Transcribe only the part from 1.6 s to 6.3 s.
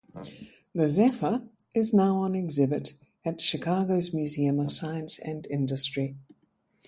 is now on exhibit at Chicago's Museum of Science and Industry.